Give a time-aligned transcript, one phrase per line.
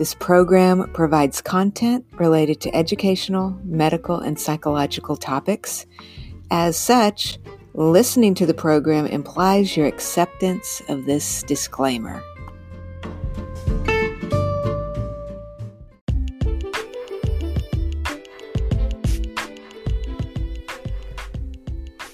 [0.00, 5.84] This program provides content related to educational, medical, and psychological topics.
[6.50, 7.38] As such,
[7.74, 12.22] listening to the program implies your acceptance of this disclaimer.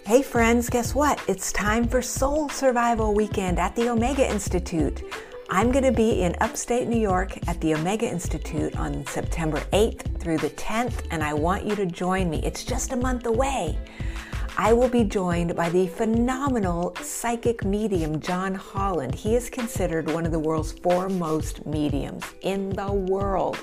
[0.04, 1.22] Hey, friends, guess what?
[1.28, 5.04] It's time for Soul Survival Weekend at the Omega Institute.
[5.48, 10.18] I'm going to be in upstate New York at the Omega Institute on September 8th
[10.18, 12.40] through the 10th, and I want you to join me.
[12.42, 13.78] It's just a month away.
[14.58, 19.14] I will be joined by the phenomenal psychic medium John Holland.
[19.14, 23.56] He is considered one of the world's foremost mediums in the world.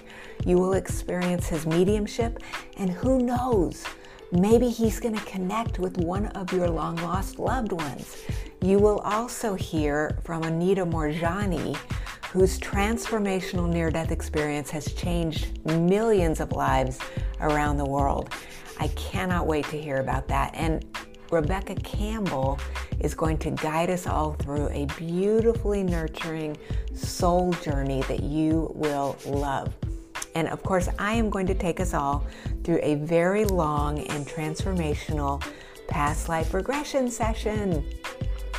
[0.45, 2.39] You will experience his mediumship,
[2.77, 3.83] and who knows,
[4.31, 8.15] maybe he's going to connect with one of your long lost loved ones.
[8.63, 11.75] You will also hear from Anita Moorjani,
[12.31, 16.97] whose transformational near death experience has changed millions of lives
[17.41, 18.29] around the world.
[18.79, 20.55] I cannot wait to hear about that.
[20.55, 20.85] And
[21.29, 22.57] Rebecca Campbell
[23.01, 26.55] is going to guide us all through a beautifully nurturing
[26.93, 29.73] soul journey that you will love.
[30.35, 32.25] And of course, I am going to take us all
[32.63, 35.43] through a very long and transformational
[35.89, 37.85] past life regression session.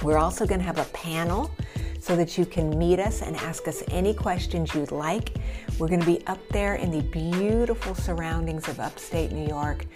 [0.05, 1.51] We're also going to have a panel
[1.99, 5.33] so that you can meet us and ask us any questions you'd like.
[5.79, 9.87] We're going to be up there in the beautiful surroundings of upstate New York,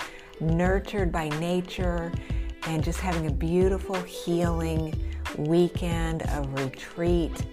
[0.41, 2.11] nurtured by nature,
[2.63, 4.99] and just having a beautiful healing
[5.37, 7.45] weekend of retreat,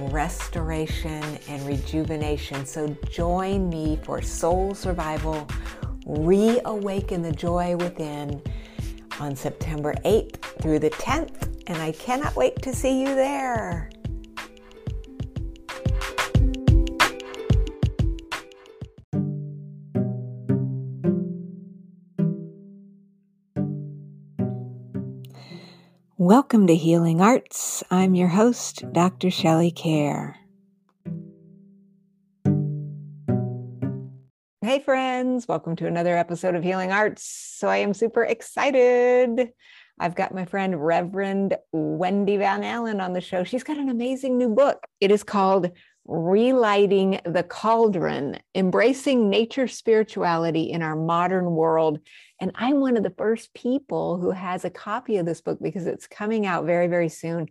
[0.00, 2.66] restoration, and rejuvenation.
[2.66, 5.46] So join me for soul survival,
[6.06, 8.42] reawaken the joy within
[9.20, 13.88] on September 8th through the 10th and I cannot wait to see you there.
[26.18, 27.84] Welcome to Healing Arts.
[27.88, 29.30] I'm your host, Dr.
[29.30, 30.34] Shelley Kaehr.
[34.60, 37.22] Hey, friends, welcome to another episode of Healing Arts.
[37.24, 39.52] So, I am super excited
[40.00, 43.44] I've got my friend Reverend Wendy Van Allen on the show.
[43.44, 44.86] She's got an amazing new book.
[44.98, 45.70] It is called
[46.06, 51.98] Relighting the Cauldron Embracing Nature Spirituality in Our Modern World.
[52.40, 55.86] And I'm one of the first people who has a copy of this book because
[55.86, 57.48] it's coming out very, very soon.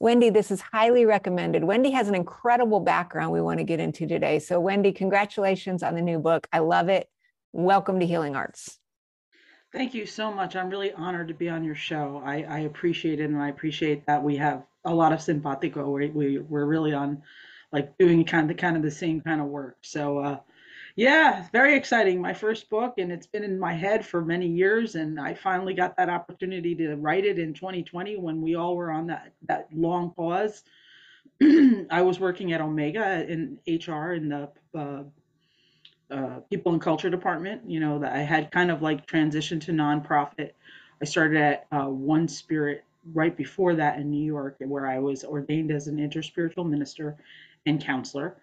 [0.00, 1.62] Wendy, this is highly recommended.
[1.62, 4.38] Wendy has an incredible background we want to get into today.
[4.38, 6.48] So, Wendy, congratulations on the new book.
[6.54, 7.06] I love it.
[7.52, 8.78] Welcome to Healing Arts.
[9.72, 10.54] Thank you so much.
[10.54, 12.22] I'm really honored to be on your show.
[12.24, 15.90] I, I appreciate it, and I appreciate that we have a lot of simpatico.
[15.90, 17.22] We, we we're really on,
[17.72, 19.78] like doing kind of kind of the same kind of work.
[19.80, 20.40] So, uh,
[20.94, 22.20] yeah, very exciting.
[22.20, 25.72] My first book, and it's been in my head for many years, and I finally
[25.72, 29.68] got that opportunity to write it in 2020 when we all were on that that
[29.74, 30.64] long pause.
[31.90, 35.04] I was working at Omega in HR in the uh,
[36.12, 37.62] uh, people and culture department.
[37.68, 40.52] You know that I had kind of like transitioned to nonprofit.
[41.00, 45.24] I started at uh, One Spirit right before that in New York, where I was
[45.24, 47.16] ordained as an interspiritual minister
[47.66, 48.36] and counselor.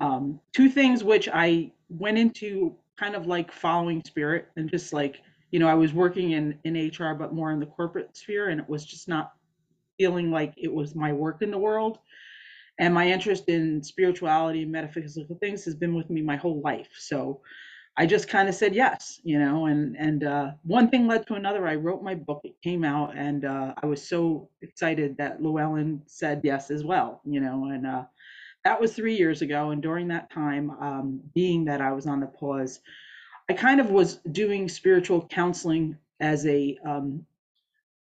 [0.00, 5.20] Um, two things which I went into kind of like following spirit and just like
[5.50, 8.60] you know I was working in in HR but more in the corporate sphere and
[8.60, 9.32] it was just not
[9.98, 11.98] feeling like it was my work in the world
[12.78, 16.88] and my interest in spirituality and metaphysical things has been with me my whole life.
[16.98, 17.40] So
[17.98, 21.34] i just kind of said yes you know and and uh, one thing led to
[21.34, 21.66] another.
[21.66, 26.02] I wrote my book it came out and uh, i was so excited that llewellyn
[26.06, 28.04] said yes as well you know and uh,
[28.64, 29.70] that was three years ago.
[29.70, 32.80] And during that time um, being that i was on the pause
[33.50, 37.26] i kind of was doing spiritual counseling as a um,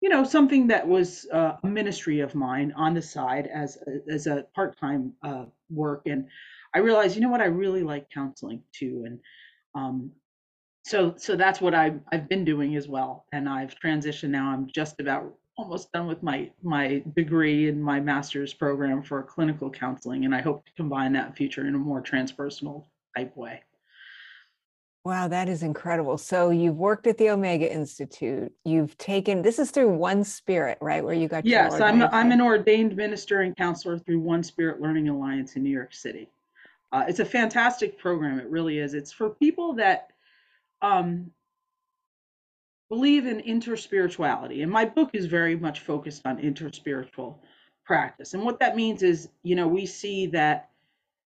[0.03, 3.77] you know something that was uh, a ministry of mine on the side as
[4.09, 6.27] as a part-time uh, work and
[6.75, 9.19] i realized you know what i really like counseling too and
[9.75, 10.11] um,
[10.83, 13.25] so so that's what I've I've been doing as well.
[13.31, 14.49] And I've transitioned now.
[14.49, 19.69] I'm just about almost done with my my degree in my master's program for clinical
[19.69, 22.85] counseling, and I hope to combine that future in a more transpersonal
[23.15, 23.61] type way.
[25.05, 26.17] Wow, that is incredible.
[26.17, 28.53] So you've worked at the Omega Institute.
[28.63, 31.03] You've taken this is through One Spirit, right?
[31.03, 31.59] Where you got your.
[31.59, 35.69] yes, I'm I'm an ordained minister and counselor through One Spirit Learning Alliance in New
[35.69, 36.29] York City.
[36.93, 38.39] Uh, it's a fantastic program.
[38.39, 38.93] It really is.
[38.93, 40.11] It's for people that
[40.81, 41.31] um,
[42.87, 44.61] believe in interspirituality.
[44.61, 47.39] And my book is very much focused on interspiritual
[47.83, 48.35] practice.
[48.35, 50.69] And what that means is, you know, we see that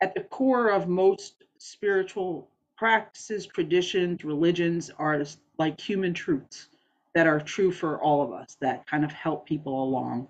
[0.02, 5.24] at the core of most spiritual practices, traditions, religions are
[5.58, 6.70] like human truths
[7.14, 10.28] that are true for all of us that kind of help people along.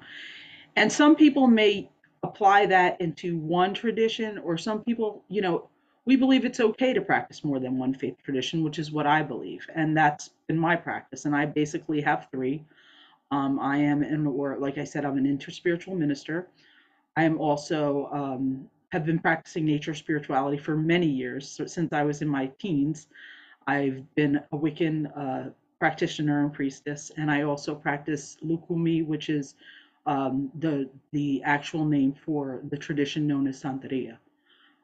[0.76, 1.90] And some people may
[2.24, 5.70] apply that into one tradition, or some people, you know,
[6.06, 9.24] we believe it's okay to practice more than one faith tradition, which is what I
[9.24, 11.26] believe, and that's been my practice.
[11.26, 12.64] And I basically have three.
[13.32, 16.48] Um, I am, in, or like I said, I'm an interspiritual minister.
[17.18, 22.04] I am also um, have been practicing nature spirituality for many years so since I
[22.04, 23.08] was in my teens.
[23.68, 25.50] I've been a Wiccan uh,
[25.80, 29.56] practitioner and priestess, and I also practice Lukumi, which is
[30.06, 34.18] um, the the actual name for the tradition known as Santeria.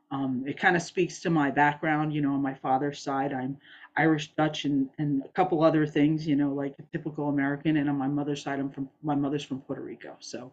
[0.09, 3.57] Um, it kind of speaks to my background, you know, on my father's side, I'm
[3.95, 7.77] Irish, Dutch, and, and a couple other things, you know, like a typical American.
[7.77, 10.17] And on my mother's side, I'm from my mother's from Puerto Rico.
[10.19, 10.51] So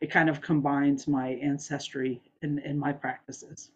[0.00, 3.70] it kind of combines my ancestry and, my practices.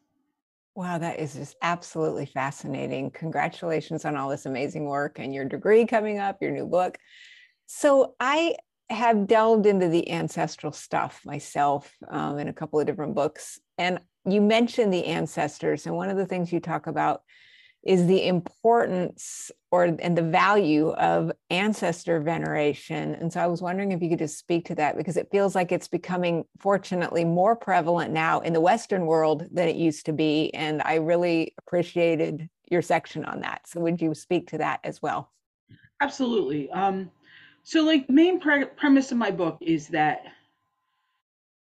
[0.74, 3.10] Wow, that is just absolutely fascinating.
[3.10, 6.96] Congratulations on all this amazing work and your degree coming up, your new book.
[7.66, 8.54] So I
[8.88, 13.58] have delved into the ancestral stuff myself um, in a couple of different books.
[13.76, 17.22] And you mentioned the ancestors, and one of the things you talk about
[17.82, 23.14] is the importance or and the value of ancestor veneration.
[23.14, 25.54] And so I was wondering if you could just speak to that because it feels
[25.54, 30.12] like it's becoming fortunately more prevalent now in the Western world than it used to
[30.12, 30.52] be.
[30.54, 33.69] And I really appreciated your section on that.
[33.69, 35.31] So would you speak to that as well?
[36.00, 36.70] Absolutely.
[36.70, 37.10] Um,
[37.62, 40.25] so like the main pre- premise of my book is that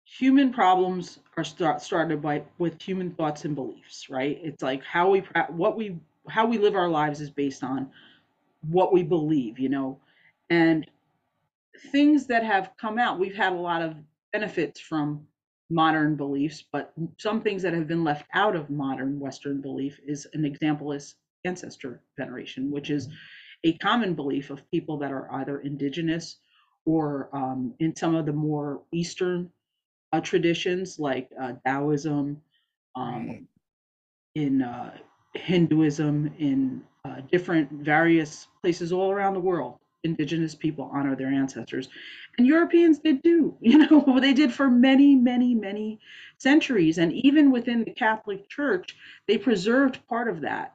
[0.05, 5.09] human problems are start, started by with human thoughts and beliefs right it's like how
[5.09, 5.97] we what we
[6.29, 7.89] how we live our lives is based on
[8.63, 9.99] what we believe you know?
[10.51, 10.87] And
[11.93, 13.95] things that have come out we've had a lot of
[14.33, 15.27] benefits from
[15.71, 20.27] modern beliefs but some things that have been left out of modern western belief is
[20.35, 21.15] an example is
[21.45, 23.09] ancestor veneration which is
[23.65, 26.39] a common belief of people that are either indigenous
[26.85, 29.51] or um, in some of the more eastern
[30.13, 32.41] uh, traditions like uh, Taoism,
[32.97, 33.47] um,
[34.35, 34.97] in uh,
[35.35, 39.79] Hinduism, in uh, different various places all around the world.
[40.03, 41.89] Indigenous people honor their ancestors,
[42.39, 43.57] and Europeans did too.
[43.61, 46.01] You know, they did for many, many, many
[46.39, 48.97] centuries, and even within the Catholic Church,
[49.29, 50.75] they preserved part of that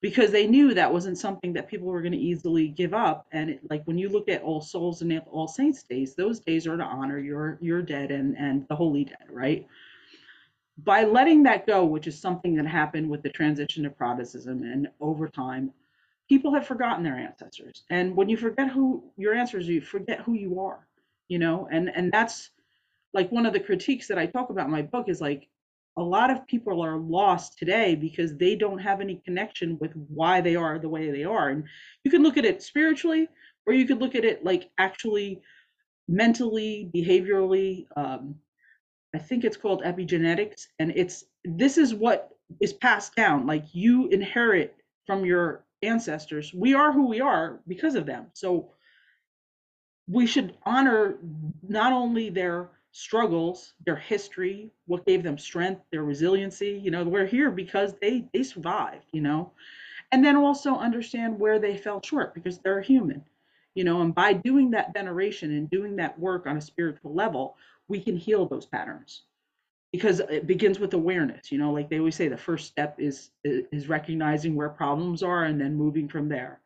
[0.00, 3.50] because they knew that wasn't something that people were going to easily give up and
[3.50, 6.76] it, like when you look at all souls and all saints days those days are
[6.76, 9.66] to honor your your dead and and the holy dead right
[10.84, 14.88] by letting that go which is something that happened with the transition to protestantism and
[15.00, 15.70] over time
[16.28, 20.20] people have forgotten their ancestors and when you forget who your ancestors are, you forget
[20.20, 20.86] who you are
[21.28, 22.50] you know and and that's
[23.12, 25.48] like one of the critiques that i talk about in my book is like
[25.96, 30.40] a lot of people are lost today because they don't have any connection with why
[30.40, 31.48] they are the way they are.
[31.50, 31.64] And
[32.04, 33.28] you can look at it spiritually,
[33.66, 35.42] or you could look at it like actually
[36.08, 37.86] mentally, behaviorally.
[37.96, 38.36] Um,
[39.14, 43.46] I think it's called epigenetics, and it's this is what is passed down.
[43.46, 44.76] Like you inherit
[45.06, 46.52] from your ancestors.
[46.54, 48.26] We are who we are because of them.
[48.34, 48.70] So
[50.08, 51.18] we should honor
[51.66, 56.80] not only their struggles, their history, what gave them strength, their resiliency.
[56.82, 59.06] You know, we're here because they they survived.
[59.12, 59.52] You know,
[60.12, 63.24] and then also understand where they fell short because they're human.
[63.74, 67.56] You know, and by doing that veneration and doing that work on a spiritual level,
[67.90, 69.24] we can heal those patterns
[69.92, 73.30] because it begins with awareness you know like they always say the first step is
[73.44, 76.60] is recognizing where problems are and then moving from there.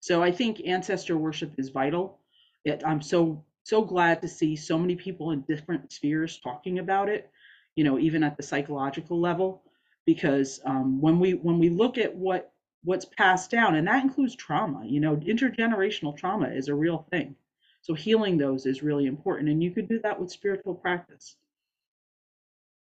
[0.00, 2.20] So i think ancestor worship is vital.
[2.64, 7.08] It, i'm so so glad to see so many people in different spheres talking about
[7.08, 7.30] it
[7.76, 9.62] you know even at the psychological level
[10.06, 12.52] because um, when we when we look at what
[12.84, 17.34] what's passed down and that includes trauma you know intergenerational trauma is a real thing
[17.88, 21.36] so healing those is really important and you could do that with spiritual practice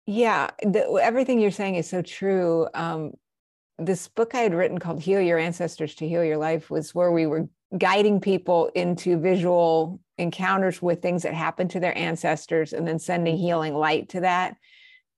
[0.06, 3.14] yeah the, everything you're saying is so true um,
[3.78, 7.12] this book i had written called heal your ancestors to heal your life was where
[7.12, 12.88] we were guiding people into visual encounters with things that happened to their ancestors and
[12.88, 14.56] then sending healing light to that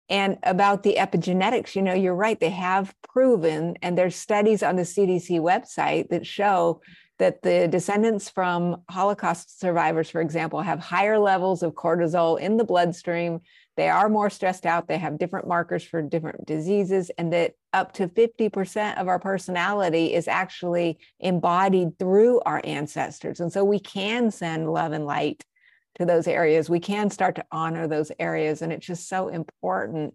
[0.10, 2.40] and about the epigenetics, you know, you're right.
[2.40, 6.82] They have proven, and there's studies on the CDC website that show
[7.24, 12.66] that the descendants from Holocaust survivors, for example, have higher levels of cortisol in the
[12.66, 13.40] bloodstream.
[13.78, 14.90] They are more stressed out.
[14.90, 20.14] They have different markers for different diseases, and that up to 50% of our personality
[20.14, 23.40] is actually embodied through our ancestors.
[23.40, 25.46] And so we can send love and light
[25.96, 28.62] to those areas, we can start to honor those areas.
[28.62, 30.14] And it's just so important.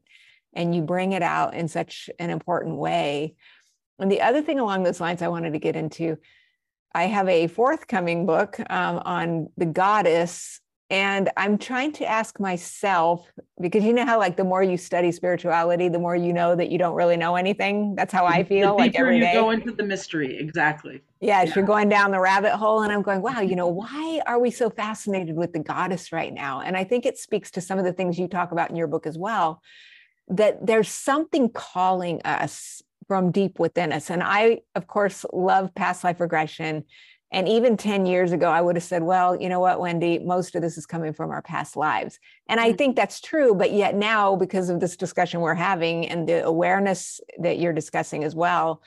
[0.52, 3.34] And you bring it out in such an important way.
[3.98, 6.18] And the other thing along those lines I wanted to get into,
[6.94, 13.30] I have a forthcoming book um, on the goddess and i'm trying to ask myself
[13.60, 16.70] because you know how like the more you study spirituality the more you know that
[16.70, 17.94] you don't really know anything?
[17.94, 19.34] That's how i feel the like every you day.
[19.34, 21.02] go into the mystery exactly.
[21.20, 21.54] Yes yeah.
[21.56, 24.50] you're going down the rabbit hole and i'm going wow you know why are we
[24.50, 26.60] so fascinated with the goddess right now?
[26.60, 28.86] And i think it speaks to some of the things you talk about in your
[28.86, 29.62] book as well
[30.28, 36.04] that there's something calling us from deep within us and i of course love past
[36.04, 36.84] life regression
[37.30, 40.54] and even 10 years ago, I would have said, well, you know what, Wendy, most
[40.54, 42.18] of this is coming from our past lives.
[42.48, 42.76] And I mm-hmm.
[42.76, 43.54] think that's true.
[43.54, 48.24] But yet now, because of this discussion we're having and the awareness that you're discussing
[48.24, 48.82] as well,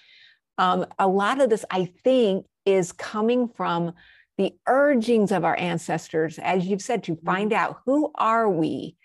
[0.57, 3.93] um, a lot of this, I think, is coming from
[4.37, 7.59] the urgings of our ancestors, as you've said, to find mm-hmm.
[7.59, 8.95] out who are we.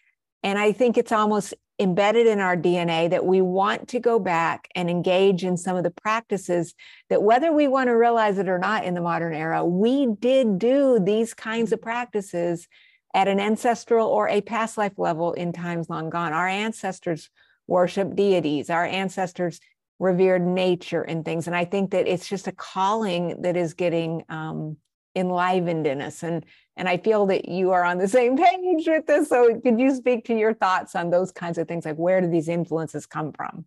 [0.43, 4.69] And I think it's almost embedded in our DNA that we want to go back
[4.75, 6.75] and engage in some of the practices
[7.11, 10.59] that, whether we want to realize it or not in the modern era, we did
[10.59, 12.67] do these kinds of practices
[13.15, 16.33] at an ancestral or a past life level in times long gone.
[16.33, 17.31] Our ancestors
[17.67, 19.61] worshiped deities, our ancestors
[19.99, 21.47] revered nature and things.
[21.47, 24.77] And I think that it's just a calling that is getting um,
[25.15, 26.23] enlivened in us.
[26.23, 26.45] And
[26.77, 29.29] and I feel that you are on the same page with this.
[29.29, 31.85] So could you speak to your thoughts on those kinds of things?
[31.85, 33.65] Like where do these influences come from?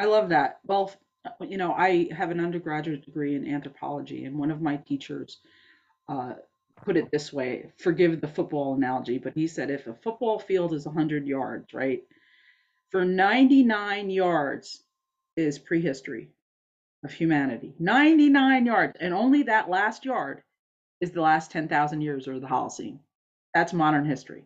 [0.00, 0.58] I love that.
[0.66, 0.92] Well,
[1.40, 5.38] you know, I have an undergraduate degree in anthropology, and one of my teachers
[6.08, 6.34] uh,
[6.84, 10.74] put it this way forgive the football analogy, but he said if a football field
[10.74, 12.02] is 100 yards, right,
[12.90, 14.82] for 99 yards
[15.36, 16.30] is prehistory
[17.04, 17.74] of humanity.
[17.78, 20.42] 99 yards, and only that last yard
[21.04, 22.98] is the last 10,000 years or the Holocene.
[23.52, 24.44] That's modern history.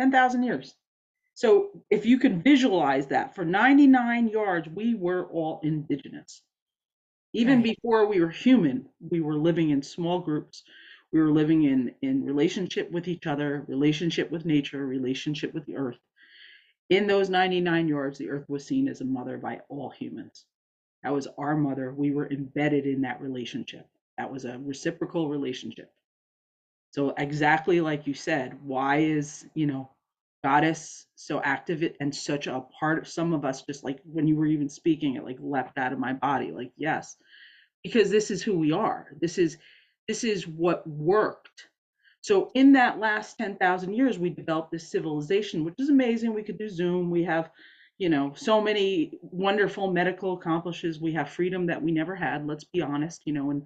[0.00, 0.74] 10,000 years.
[1.34, 6.42] So if you can visualize that, for 99 yards, we were all indigenous.
[7.34, 7.76] Even right.
[7.76, 10.64] before we were human, we were living in small groups.
[11.12, 15.76] We were living in, in relationship with each other, relationship with nature, relationship with the
[15.76, 16.00] earth.
[16.90, 20.46] In those 99 yards, the earth was seen as a mother by all humans.
[21.02, 21.92] That was our mother.
[21.92, 23.86] We were embedded in that relationship.
[24.16, 25.92] That was a reciprocal relationship.
[26.90, 29.90] So exactly like you said, why is, you know,
[30.44, 34.36] goddess so active and such a part of some of us just like when you
[34.36, 37.16] were even speaking it like leapt out of my body like yes.
[37.82, 39.08] Because this is who we are.
[39.20, 39.58] This is
[40.06, 41.68] this is what worked.
[42.20, 46.34] So in that last 10,000 years we developed this civilization which is amazing.
[46.34, 47.10] We could do zoom.
[47.10, 47.50] We have
[47.98, 51.00] you know so many wonderful medical accomplishes.
[51.00, 53.62] We have freedom that we never had let's be honest you know and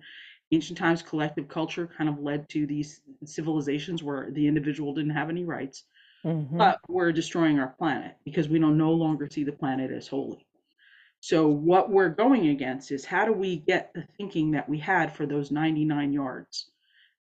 [0.52, 5.30] ancient times collective culture kind of led to these civilizations where the individual didn't have
[5.30, 5.84] any rights
[6.24, 6.56] mm-hmm.
[6.56, 10.46] but we're destroying our planet because we don't no longer see the planet as holy
[11.20, 15.14] so what we're going against is how do we get the thinking that we had
[15.14, 16.70] for those 99 yards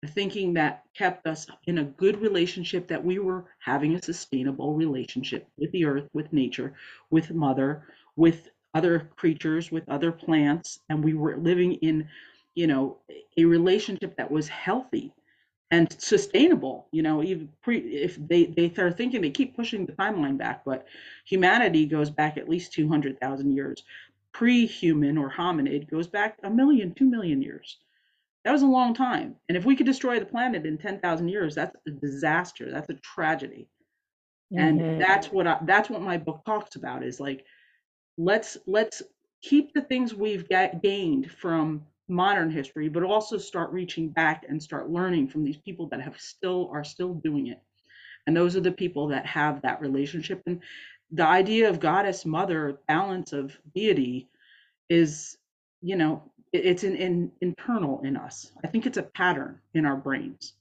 [0.00, 4.74] the thinking that kept us in a good relationship that we were having a sustainable
[4.74, 6.74] relationship with the earth with nature
[7.10, 7.84] with mother
[8.16, 12.08] with other creatures with other plants and we were living in
[12.58, 12.98] you know
[13.36, 15.12] a relationship that was healthy
[15.70, 19.92] and sustainable you know even pre if they they are thinking they keep pushing the
[19.92, 20.84] timeline back but
[21.24, 23.84] humanity goes back at least 200,000 years.
[24.32, 27.78] Pre-human or hominid goes back a million two million years.
[28.44, 29.36] That was a long time.
[29.48, 32.70] And if we could destroy the planet in 10,000 years that's a disaster.
[32.72, 33.68] That's a tragedy.
[34.52, 34.64] Mm-hmm.
[34.64, 37.44] and that's what I, that's what my book talks about is like
[38.16, 39.02] let's let's
[39.42, 44.62] keep the things we've got, gained from modern history, but also start reaching back and
[44.62, 47.62] start learning from these people that have still are still doing it.
[48.26, 50.42] And those are the people that have that relationship.
[50.46, 50.60] And
[51.10, 54.28] the idea of goddess, mother, balance of deity
[54.88, 55.36] is
[55.82, 56.22] you know,
[56.52, 58.52] it's in, in internal in us.
[58.64, 60.54] I think it's a pattern in our brains.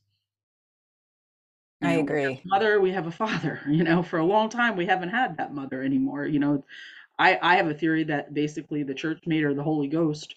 [1.82, 2.44] You I know, agree.
[2.46, 3.62] mother, we have a father.
[3.68, 6.26] You know, for a long time we haven't had that mother anymore.
[6.26, 6.64] You know,
[7.20, 10.36] I I have a theory that basically the church made her the Holy Ghost.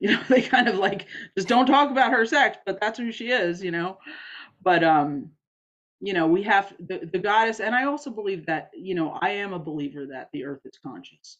[0.02, 3.12] You know, they kind of like just don't talk about her sex, but that's who
[3.12, 3.62] she is.
[3.62, 3.98] You know,
[4.62, 5.30] but um,
[6.00, 9.30] you know, we have the the goddess, and I also believe that you know I
[9.30, 11.38] am a believer that the earth is conscious,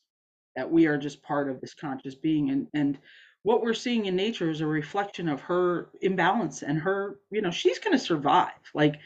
[0.57, 2.99] that we are just part of this conscious being, and and
[3.45, 7.50] what we're seeing in nature is a reflection of her imbalance and her you know
[7.50, 8.97] she's going to survive like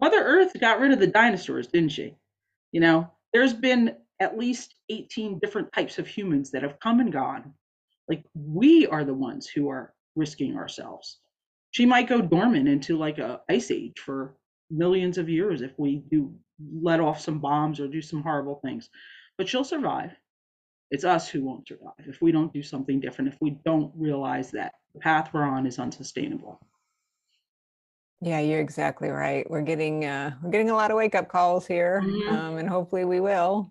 [0.00, 2.14] Mother Earth got rid of the dinosaurs, didn't she?
[2.72, 7.12] You know, there's been at least 18 different types of humans that have come and
[7.12, 7.54] gone.
[8.08, 11.18] Like we are the ones who are risking ourselves.
[11.70, 14.34] She might go dormant into like a ice age for
[14.70, 16.34] millions of years if we do
[16.82, 18.88] let off some bombs or do some horrible things.
[19.36, 20.12] But she'll survive.
[20.90, 24.50] It's us who won't survive if we don't do something different, if we don't realize
[24.52, 26.60] that the path we're on is unsustainable.
[28.20, 29.48] Yeah, you're exactly right.
[29.48, 32.34] We're getting uh, we're getting a lot of wake up calls here, mm-hmm.
[32.34, 33.70] um, and hopefully we will.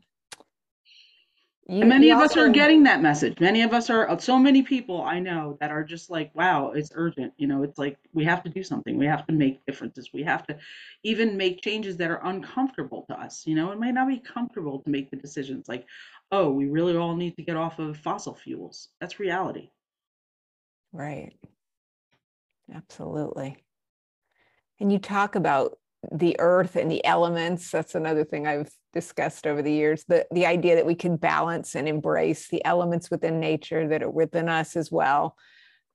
[1.69, 3.41] You, many of us are getting that message.
[3.41, 4.17] Many of us are.
[4.21, 7.77] So many people I know that are just like, "Wow, it's urgent." You know, it's
[7.77, 8.97] like we have to do something.
[8.97, 10.13] We have to make differences.
[10.13, 10.57] We have to
[11.03, 13.45] even make changes that are uncomfortable to us.
[13.45, 15.67] You know, it might not be comfortable to make the decisions.
[15.67, 15.86] Like,
[16.31, 18.88] oh, we really all need to get off of fossil fuels.
[19.01, 19.69] That's reality.
[20.93, 21.33] Right.
[22.74, 23.57] Absolutely.
[24.79, 25.77] And you talk about
[26.11, 27.71] the earth and the elements.
[27.71, 30.05] That's another thing I've discussed over the years.
[30.07, 34.09] The, the idea that we can balance and embrace the elements within nature that are
[34.09, 35.35] within us as well,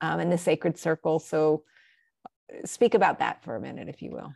[0.01, 1.19] um, in the sacred circle.
[1.19, 1.65] So,
[2.53, 4.33] uh, speak about that for a minute, if you will.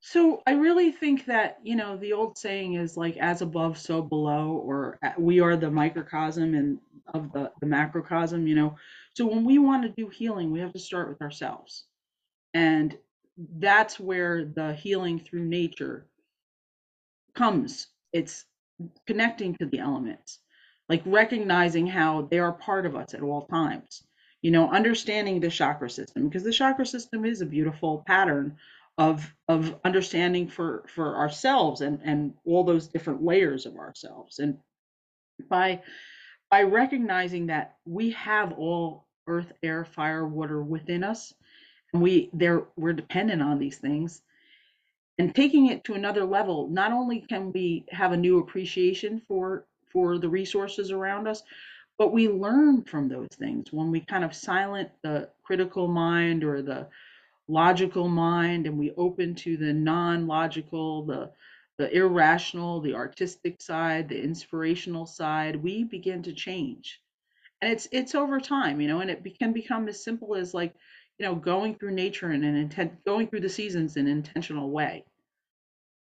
[0.00, 4.00] So, I really think that, you know, the old saying is like, as above, so
[4.00, 6.78] below, or uh, we are the microcosm and
[7.12, 8.76] of the, the macrocosm, you know.
[9.14, 11.84] So, when we want to do healing, we have to start with ourselves.
[12.54, 12.96] And
[13.58, 16.06] that's where the healing through nature
[17.34, 17.88] comes.
[18.12, 18.44] It's
[19.06, 20.38] connecting to the elements,
[20.88, 24.02] like recognizing how they are part of us at all times.
[24.42, 28.56] You know, understanding the chakra system because the chakra system is a beautiful pattern
[28.96, 34.38] of of understanding for for ourselves and and all those different layers of ourselves.
[34.38, 34.58] And
[35.48, 35.82] by
[36.50, 41.32] by recognizing that we have all earth, air, fire, water within us,
[41.92, 44.22] we there we're dependent on these things.
[45.18, 49.64] And taking it to another level not only can we have a new appreciation for
[49.92, 51.42] for the resources around us
[52.00, 53.70] but we learn from those things.
[53.74, 56.88] When we kind of silent the critical mind or the
[57.46, 61.30] logical mind and we open to the non-logical the
[61.76, 67.02] the irrational the artistic side the inspirational side we begin to change.
[67.60, 70.74] And it's it's over time you know and it can become as simple as like
[71.20, 74.70] you know, going through nature in an intent, going through the seasons in an intentional
[74.70, 75.04] way.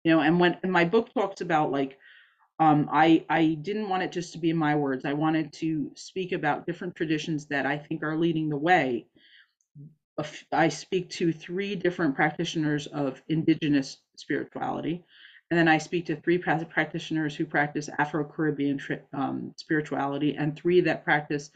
[0.05, 1.99] You know, and when and my book talks about like,
[2.59, 5.05] um, I I didn't want it just to be my words.
[5.05, 9.05] I wanted to speak about different traditions that I think are leading the way.
[10.51, 15.05] I speak to three different practitioners of indigenous spirituality,
[15.51, 18.81] and then I speak to three practitioners who practice Afro-Caribbean
[19.13, 21.51] um, spirituality, and three that practice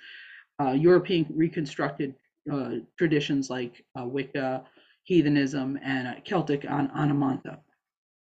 [0.60, 2.14] uh, European reconstructed
[2.52, 4.64] uh, traditions like uh, Wicca,
[5.04, 7.58] heathenism, and uh, Celtic on Anamantha.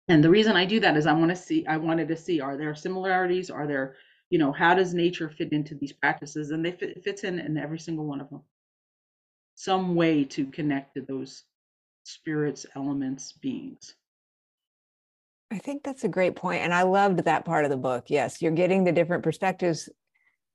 [0.08, 2.40] And the reason I do that is I want to see, I wanted to see,
[2.40, 3.50] are there similarities?
[3.50, 3.96] Are there,
[4.30, 6.50] you know, how does nature fit into these practices?
[6.50, 8.42] And they fit, fits in in every single one of them.
[9.54, 11.44] Some way to connect to those
[12.04, 13.94] spirits, elements, beings.
[15.52, 18.06] I think that's a great point, and I loved that part of the book.
[18.08, 19.88] Yes, you're getting the different perspectives,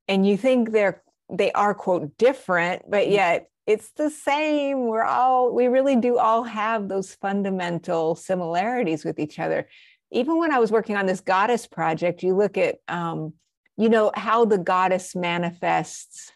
[0.07, 3.13] and you think they're they are quote different but mm-hmm.
[3.13, 4.87] yet it's the same.
[4.87, 9.67] We're all we really do all have those fundamental similarities with each other.
[10.09, 13.33] Even when i was working on this goddess project you look at um,
[13.75, 16.31] you know how the goddess manifests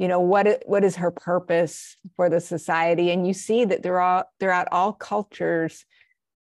[0.00, 3.10] you know what what is her purpose for the society?
[3.10, 5.84] And you see that throughout throughout all cultures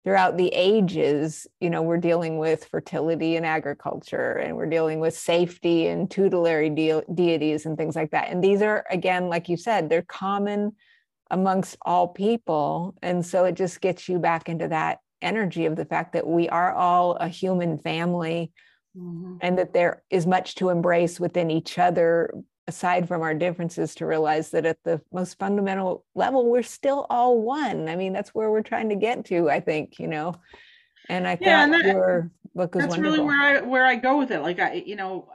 [0.04, 5.16] throughout the ages, you know, we're dealing with fertility and agriculture, and we're dealing with
[5.16, 8.28] safety and tutelary de- deities and things like that.
[8.28, 10.76] And these are, again, like you said, they're common
[11.30, 12.94] amongst all people.
[13.02, 16.50] And so it just gets you back into that energy of the fact that we
[16.50, 18.52] are all a human family
[18.96, 19.36] mm-hmm.
[19.40, 22.30] and that there is much to embrace within each other
[22.66, 27.42] aside from our differences to realize that at the most fundamental level we're still all
[27.42, 30.35] one i mean that's where we're trying to get to i think you know
[31.09, 33.24] and i yeah, thought and that, your book was that's wonderful.
[33.24, 35.29] really where i where i go with it like i you know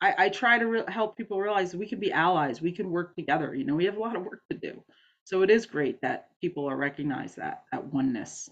[0.00, 2.60] I, I try to re- help people realize we can be allies.
[2.60, 3.54] We can work together.
[3.54, 4.82] You know, we have a lot of work to do.
[5.24, 8.50] So it is great that people are recognize that that oneness.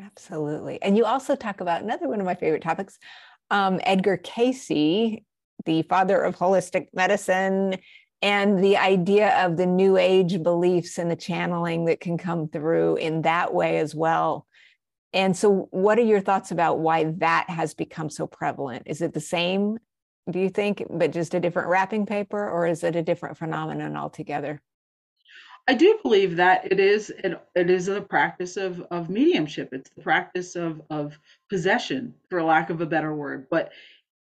[0.00, 0.80] Absolutely.
[0.82, 2.98] And you also talk about another one of my favorite topics,
[3.50, 5.20] um, Edgar Cayce,
[5.64, 7.76] the father of holistic medicine,
[8.20, 12.96] and the idea of the new age beliefs and the channeling that can come through
[12.96, 14.46] in that way as well.
[15.12, 18.82] And so, what are your thoughts about why that has become so prevalent?
[18.86, 19.78] Is it the same,
[20.30, 23.96] do you think, but just a different wrapping paper, or is it a different phenomenon
[23.96, 24.60] altogether?
[25.66, 29.70] I do believe that it is it, it is a practice of of mediumship.
[29.72, 31.18] It's the practice of of
[31.50, 33.46] possession, for lack of a better word.
[33.50, 33.72] But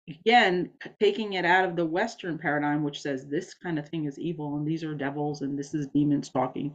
[0.08, 4.18] again, taking it out of the Western paradigm, which says this kind of thing is
[4.18, 6.74] evil and these are devils and this is demons talking,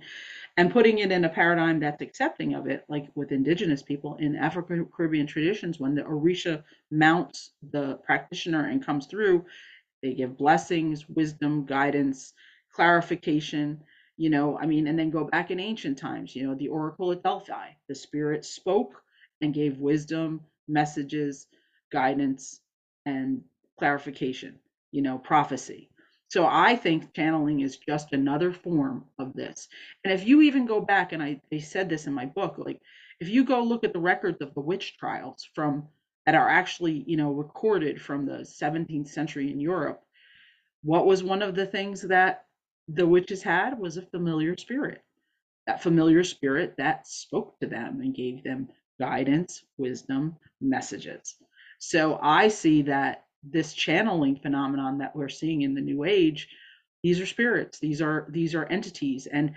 [0.58, 4.36] and putting it in a paradigm that's accepting of it, like with indigenous people in
[4.36, 9.46] African Caribbean traditions, when the Orisha mounts the practitioner and comes through,
[10.02, 12.34] they give blessings, wisdom, guidance,
[12.72, 13.82] clarification
[14.18, 17.12] you know i mean and then go back in ancient times you know the oracle
[17.12, 19.02] at delphi the spirit spoke
[19.42, 21.48] and gave wisdom messages
[21.92, 22.62] guidance
[23.10, 23.42] and
[23.80, 24.60] clarification
[24.92, 25.90] you know prophecy
[26.30, 29.68] so i think channeling is just another form of this
[30.04, 32.82] and if you even go back and i, I said this in my book like
[33.20, 35.88] if you go look at the records of the witch trials from
[36.26, 40.04] that are actually you know recorded from the 17th century in europe
[40.84, 42.46] what was one of the things that
[42.90, 45.04] the witches had was a familiar spirit.
[45.68, 48.70] That familiar spirit that spoke to them and gave them
[49.00, 51.36] guidance, wisdom, messages.
[51.80, 56.50] So I see that this channeling phenomenon that we're seeing in the new age,
[57.04, 59.28] these are spirits, these are these are entities.
[59.28, 59.56] And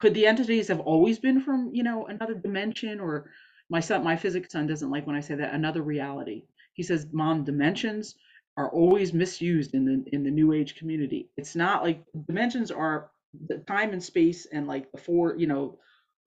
[0.00, 3.30] could the entities have always been from, you know, another dimension or
[3.68, 6.44] my son, my physics son doesn't like when I say that, another reality.
[6.74, 8.16] He says, Mom, dimensions
[8.56, 11.30] are always misused in the in the new age community.
[11.36, 13.10] It's not like dimensions are
[13.46, 15.78] the time and space and like the four, you know,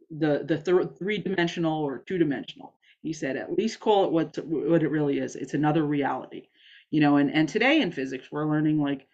[0.09, 2.75] the the th- three dimensional or two dimensional.
[3.03, 5.35] He said at least call it what what it really is.
[5.35, 6.47] It's another reality,
[6.89, 7.17] you know.
[7.17, 9.07] And and today in physics we're learning like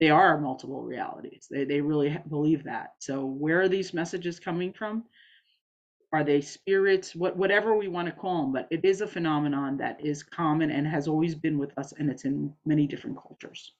[0.00, 1.46] they are multiple realities.
[1.50, 2.94] They they really believe that.
[2.98, 5.04] So where are these messages coming from?
[6.12, 9.76] are they spirits what whatever we want to call them but it is a phenomenon
[9.76, 13.72] that is common and has always been with us and it's in many different cultures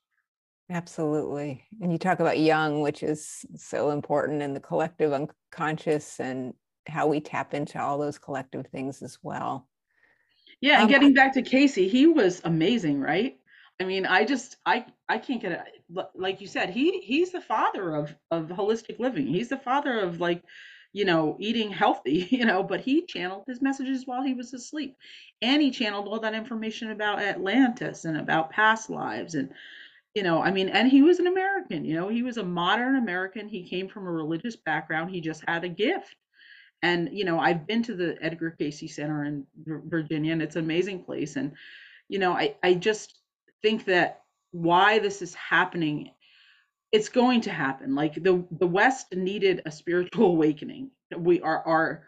[0.70, 6.52] absolutely and you talk about Jung which is so important in the collective unconscious and
[6.88, 9.66] how we tap into all those collective things as well
[10.60, 13.38] yeah and um, getting back to Cayce, he was amazing right
[13.80, 17.40] i mean i just i i can't get it like you said he he's the
[17.40, 20.42] father of of holistic living he's the father of like
[20.96, 24.96] you know, eating healthy, you know, but he channeled his messages while he was asleep.
[25.42, 29.34] And he channeled all that information about Atlantis and about past lives.
[29.34, 29.50] And,
[30.14, 32.96] you know, I mean, and he was an American, you know, he was a modern
[32.96, 33.46] American.
[33.46, 35.10] He came from a religious background.
[35.10, 36.16] He just had a gift.
[36.82, 40.64] And, you know, I've been to the Edgar Cayce Center in Virginia, and it's an
[40.64, 41.36] amazing place.
[41.36, 41.52] And,
[42.08, 43.18] you know, I, I just
[43.62, 46.10] think that why this is happening
[46.92, 47.94] it's going to happen.
[47.94, 50.90] Like the the West needed a spiritual awakening.
[51.16, 52.04] We are our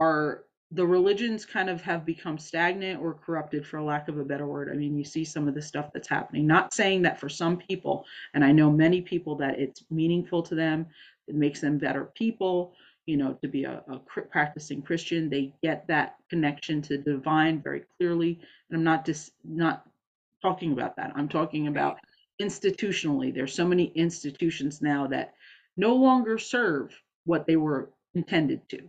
[0.00, 4.46] are the religions kind of have become stagnant or corrupted for lack of a better
[4.46, 4.70] word.
[4.70, 6.46] I mean, you see some of the stuff that's happening.
[6.46, 10.54] Not saying that for some people, and I know many people that it's meaningful to
[10.56, 10.86] them,
[11.28, 12.74] it makes them better people,
[13.06, 17.82] you know, to be a, a practicing Christian, they get that connection to divine very
[17.96, 18.40] clearly.
[18.70, 19.86] And I'm not just not
[20.42, 21.12] talking about that.
[21.14, 21.98] I'm talking about
[22.40, 23.34] institutionally.
[23.34, 25.34] There's so many institutions now that
[25.76, 28.80] no longer serve what they were intended to.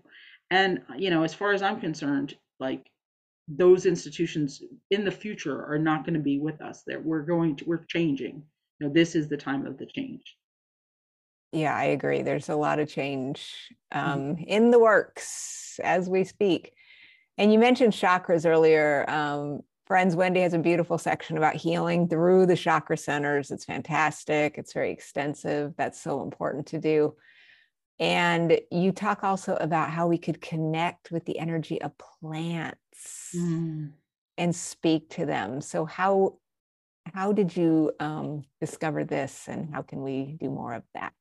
[0.52, 2.86] And you know as far as i'm concerned like
[3.48, 6.84] those institutions in the future are not going to be with us.
[6.88, 8.44] That we're going to we're changing.
[8.80, 10.36] You know this is the time of the change
[11.56, 14.10] yeah i agree there's a lot of change mm-hmm.
[14.10, 14.44] um, mm-hmm.
[14.44, 16.74] in the works as we speak
[17.38, 22.48] and you mentioned chakras earlier um, Friends Wendy has a beautiful section about healing through
[22.48, 23.52] the chakra centers.
[23.52, 24.58] It's fantastic.
[24.58, 25.76] It's very extensive.
[25.78, 27.16] That's so important to do.
[28.00, 33.92] And you talk also about how we could connect with the energy of plants mm.
[34.40, 35.62] and speak to them.
[35.62, 36.40] So how
[37.14, 41.14] how did you um, discover this, and how can we do more of that?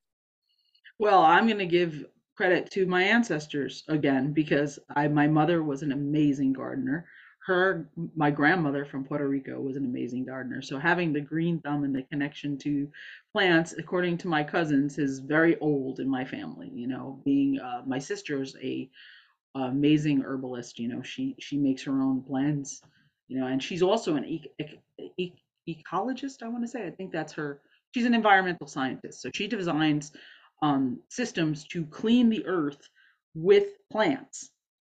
[0.98, 2.04] Well, I'm going to give
[2.36, 7.06] credit to my ancestors again because I my mother was an amazing gardener
[7.46, 10.62] her my grandmother from Puerto Rico was an amazing gardener.
[10.62, 12.90] So having the green thumb and the connection to
[13.32, 16.70] plants, according to my cousins, is very old in my family.
[16.72, 18.88] You know, being uh, my sister's a
[19.54, 20.78] amazing herbalist.
[20.78, 22.82] You know, she she makes her own blends.
[23.28, 24.44] You know, and she's also an e-
[25.18, 25.32] e-
[25.68, 26.86] ecologist, I want to say.
[26.86, 27.60] I think that's her.
[27.94, 29.22] She's an environmental scientist.
[29.22, 30.12] So she designs
[30.62, 32.88] um, systems to clean the earth
[33.34, 34.50] with plants.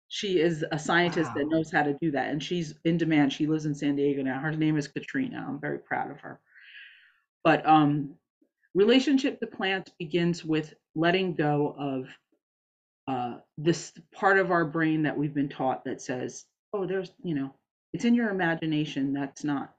[0.10, 1.36] She is a scientist wow.
[1.38, 2.30] that knows how to do that.
[2.30, 3.34] And she's in demand.
[3.34, 4.40] She lives in San Diego now.
[4.40, 5.46] Her name is Katrina.
[5.48, 6.40] I'm very proud of her.
[7.44, 8.16] But um,
[8.74, 12.08] relationship to plants begins with letting go of
[13.08, 17.36] uh, this part of our brain that we've been taught that says, oh, there's, you
[17.36, 17.54] know,
[17.94, 19.14] it's in your imagination.
[19.14, 19.74] That's not.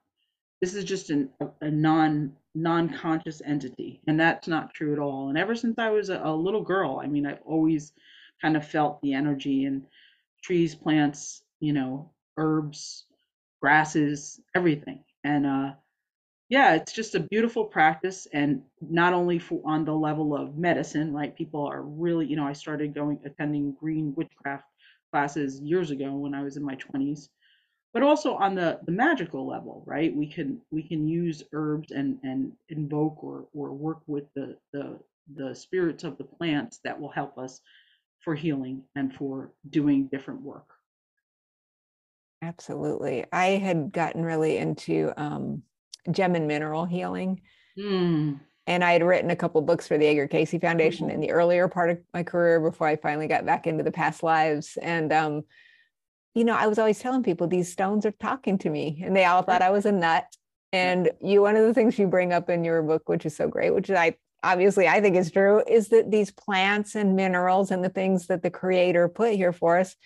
[0.60, 5.28] This is just an, a, non non-conscious entity, and that's not true at all.
[5.28, 7.92] And ever since I was a, a little girl, I mean, I've always
[8.42, 9.86] kind of felt the energy in
[10.42, 13.06] trees, plants, you know, herbs,
[13.60, 15.04] grasses, everything.
[15.24, 15.72] And uh,
[16.48, 21.12] yeah, it's just a beautiful practice, and not only for on the level of medicine,
[21.12, 21.36] right?
[21.36, 24.64] People are really, you know, I started going attending green witchcraft
[25.12, 27.28] classes years ago when I was in my 20s,
[27.94, 30.14] but also on the the magical level, right?
[30.14, 34.98] We can we can use herbs and and invoke or or work with the the
[35.34, 37.60] the spirits of the plants that will help us
[38.20, 40.68] for healing and for doing different work.
[42.42, 43.24] Absolutely.
[43.32, 45.62] I had gotten really into um
[46.10, 47.40] gem and mineral healing.
[47.78, 48.40] Mm.
[48.66, 51.14] And I had written a couple books for the Edgar Cayce Foundation mm-hmm.
[51.14, 54.22] in the earlier part of my career before I finally got back into the past
[54.22, 54.76] lives.
[54.82, 55.44] And, um,
[56.38, 59.24] you know, I was always telling people these stones are talking to me, and they
[59.24, 60.24] all thought I was a nut.
[60.72, 63.48] And you, one of the things you bring up in your book, which is so
[63.48, 67.82] great, which I obviously I think is true, is that these plants and minerals and
[67.82, 69.96] the things that the creator put here for us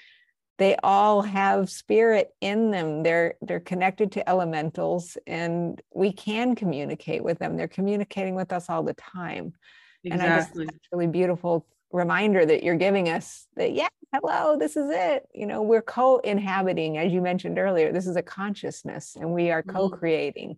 [0.59, 7.25] they all have spirit in them they're they're connected to elementals and we can communicate
[7.25, 9.55] with them they're communicating with us all the time
[10.05, 10.11] exactly.
[10.11, 14.77] and i just it's really beautiful reminder that you're giving us that yeah hello this
[14.77, 15.27] is it.
[15.35, 19.63] You know we're co-inhabiting as you mentioned earlier this is a consciousness and we are
[19.63, 19.77] mm-hmm.
[19.77, 20.57] co-creating.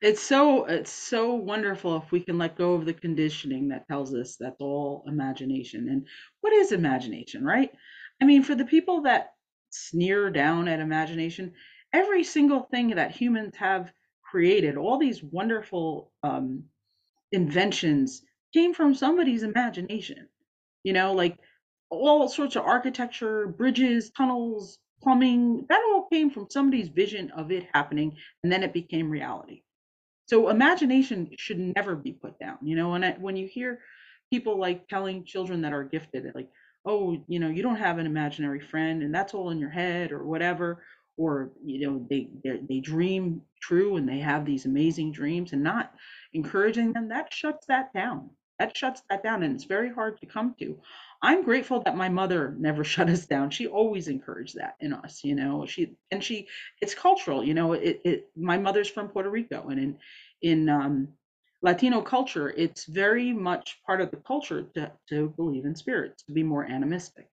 [0.00, 4.14] It's so it's so wonderful if we can let go of the conditioning that tells
[4.14, 6.06] us that's all imagination and
[6.40, 7.70] what is imagination right?
[8.20, 9.32] I mean, for the people that
[9.70, 11.52] sneer down at imagination,
[11.92, 16.64] every single thing that humans have created, all these wonderful um,
[17.32, 20.28] inventions came from somebody's imagination.
[20.84, 21.38] You know, like
[21.90, 27.66] all sorts of architecture, bridges, tunnels, plumbing, that all came from somebody's vision of it
[27.74, 29.62] happening, and then it became reality.
[30.26, 32.58] So imagination should never be put down.
[32.62, 33.80] You know, when when you hear
[34.30, 36.50] people like telling children that are gifted, like,
[36.84, 40.12] oh, you know, you don't have an imaginary friend and that's all in your head
[40.12, 40.84] or whatever,
[41.16, 42.28] or you know, they
[42.68, 45.92] they dream true and they have these amazing dreams and not
[46.34, 48.30] encouraging them, that shuts that down.
[48.58, 50.78] That shuts that down and it's very hard to come to.
[51.22, 53.50] I'm grateful that my mother never shut us down.
[53.50, 55.66] She always encouraged that in us, you know.
[55.66, 56.48] She and she
[56.80, 57.72] it's cultural, you know.
[57.72, 59.98] It it my mother's from Puerto Rico and in
[60.42, 61.08] in um
[61.62, 66.32] Latino culture, it's very much part of the culture to, to believe in spirits, to
[66.32, 67.28] be more animistic.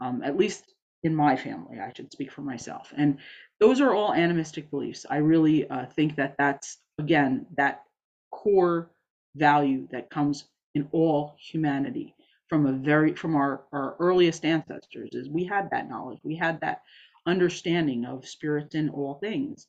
[0.00, 2.92] Um, at least in my family, I should speak for myself.
[2.96, 3.18] And
[3.60, 5.06] those are all animistic beliefs.
[5.08, 7.82] I really uh, think that that's, again, that
[8.30, 8.90] core
[9.36, 12.14] value that comes in all humanity
[12.48, 16.60] from a very from our, our earliest ancestors is we had that knowledge we had
[16.60, 16.82] that
[17.26, 19.66] understanding of spirits in all things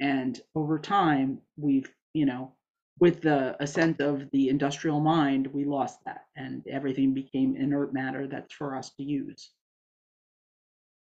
[0.00, 2.52] and over time we've you know
[2.98, 8.26] with the ascent of the industrial mind, we lost that and everything became inert matter
[8.26, 9.50] that's for us to use.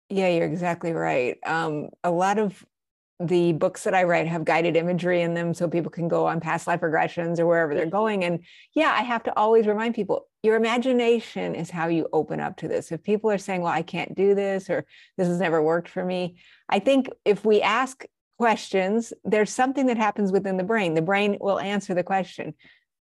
[0.09, 1.37] Yeah, you're exactly right.
[1.45, 2.65] Um, a lot of
[3.19, 6.39] the books that I write have guided imagery in them so people can go on
[6.39, 7.91] past life regressions or wherever they're mm-hmm.
[7.91, 8.23] going.
[8.23, 12.57] And yeah, I have to always remind people your imagination is how you open up
[12.57, 12.91] to this.
[12.91, 14.85] If people are saying, well, I can't do this or
[15.17, 16.37] this has never worked for me,
[16.69, 18.05] I think if we ask
[18.37, 20.93] questions, there's something that happens within the brain.
[20.93, 22.53] The brain will answer the question.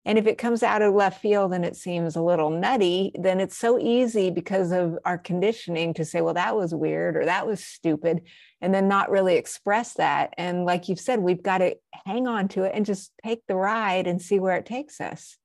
[0.05, 3.39] And if it comes out of left field and it seems a little nutty, then
[3.39, 7.47] it's so easy because of our conditioning to say, well, that was weird or that
[7.47, 8.21] was stupid,
[8.61, 10.33] and then not really express that.
[10.37, 13.55] And like you've said, we've got to hang on to it and just take the
[13.55, 15.37] ride and see where it takes us.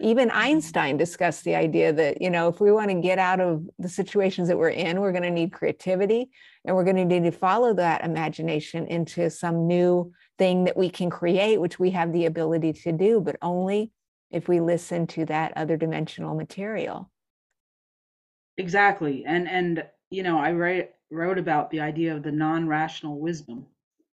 [0.00, 0.38] Even mm-hmm.
[0.38, 3.88] Einstein discussed the idea that, you know, if we want to get out of the
[3.88, 6.30] situations that we're in, we're going to need creativity
[6.64, 10.90] and we're going to need to follow that imagination into some new thing that we
[10.90, 13.90] can create, which we have the ability to do, but only
[14.30, 17.10] if we listen to that other dimensional material.
[18.58, 19.24] Exactly.
[19.26, 23.66] And, and, you know, I write, wrote about the idea of the non rational wisdom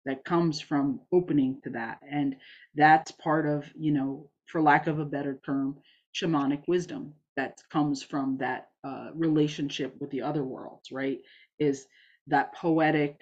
[0.05, 1.99] that comes from opening to that.
[2.09, 2.37] And
[2.75, 5.77] that's part of, you know, for lack of a better term,
[6.15, 11.19] shamanic wisdom that comes from that uh, relationship with the other worlds, right?
[11.59, 11.87] Is
[12.29, 13.21] that poetic,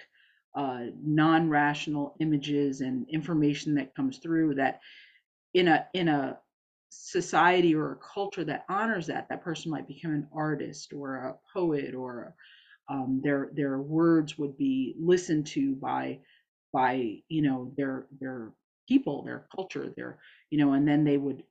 [0.55, 4.79] uh, non-rational images and information that comes through that
[5.53, 6.37] in a in a
[6.89, 11.35] society or a culture that honors that that person might become an artist or a
[11.53, 12.35] poet or
[12.89, 16.19] um, their their words would be listened to by
[16.73, 18.51] by you know their their
[18.87, 20.19] people their culture their
[20.49, 21.43] you know and then they would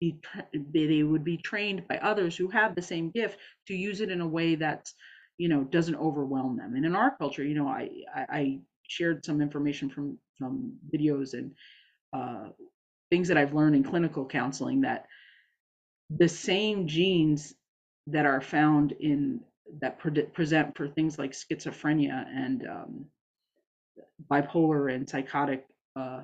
[0.00, 0.18] be
[0.74, 4.20] they would be trained by others who have the same gift to use it in
[4.20, 4.94] a way that's
[5.38, 6.74] you know doesn't overwhelm them.
[6.74, 11.34] And in our culture you know i i, I shared some information from from videos
[11.34, 11.52] and
[12.12, 12.48] uh,
[13.12, 15.04] things that i've learned in clinical counseling that
[16.08, 17.54] the same genes
[18.06, 19.38] that are found in
[19.80, 23.04] that pre- present for things like schizophrenia and um,
[24.30, 26.20] bipolar and psychotic uh,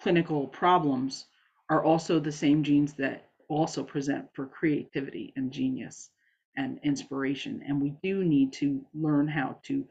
[0.00, 1.26] clinical problems
[1.68, 6.08] are also the same genes that also present for creativity and genius
[6.56, 7.62] and inspiration.
[7.66, 9.84] And we do need to learn how to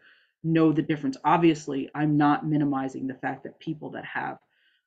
[0.44, 1.18] know the difference.
[1.24, 4.40] Obviously, I'm not minimizing the fact that people that have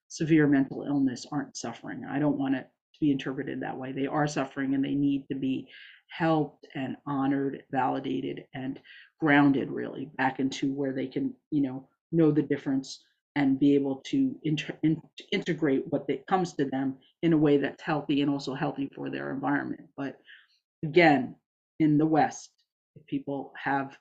[0.08, 2.04] severe mental illness aren't suffering.
[2.08, 2.62] I don't want it
[2.94, 3.92] to be interpreted that way.
[3.92, 5.68] They are suffering and they need to be
[6.08, 8.80] helped and honored, validated, and
[9.20, 13.02] grounded really back into where they can, you know, know the difference
[13.34, 17.58] and be able to inter- in- integrate what that comes to them in a way
[17.58, 19.82] that's healthy and also healthy for their environment.
[19.96, 20.16] But
[20.82, 21.34] again,
[21.78, 22.50] in the West,
[22.94, 23.96] if people have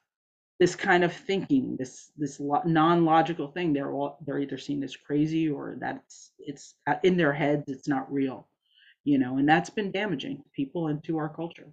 [0.60, 4.96] this kind of thinking, this this lo- non-logical thing, they're all they're either seen as
[4.96, 8.48] crazy or that's it's in their heads, it's not real,
[9.04, 11.68] you know, and that's been damaging people and to our culture.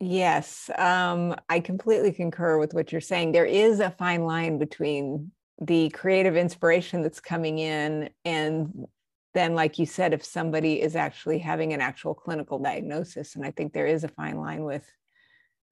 [0.00, 3.32] Yes, um, I completely concur with what you're saying.
[3.32, 8.86] There is a fine line between the creative inspiration that's coming in and
[9.34, 13.50] then like you said if somebody is actually having an actual clinical diagnosis and i
[13.50, 14.88] think there is a fine line with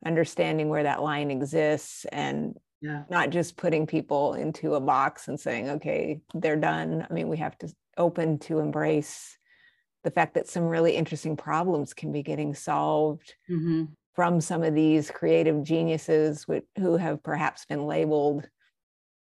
[0.05, 3.05] understanding where that line exists and yeah.
[3.09, 7.37] not just putting people into a box and saying okay they're done i mean we
[7.37, 9.39] have to open to embrace
[10.05, 14.75] the fact that some really interesting problems can be getting solved mm-hmm from some of
[14.75, 16.47] these creative geniuses
[16.79, 18.49] who have perhaps been labeled.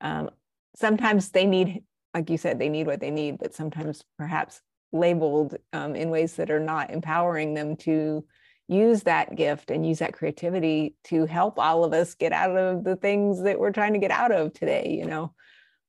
[0.01, 0.31] Um,
[0.75, 1.83] sometimes they need,
[2.15, 4.61] like you said, they need what they need, but sometimes perhaps
[4.93, 8.25] labeled um, in ways that are not empowering them to
[8.69, 12.85] use that gift and use that creativity to help all of us get out of
[12.85, 14.97] the things that we're trying to get out of today.
[14.99, 15.33] You know,